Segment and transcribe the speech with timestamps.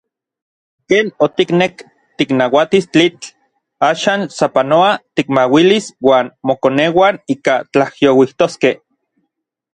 [0.89, 1.75] Ken otiknek
[2.17, 3.27] tiknauatis tlitl,
[3.89, 8.75] axan sapanoa tikmauilis uan mokoneuan ika tlajyouijtoskej.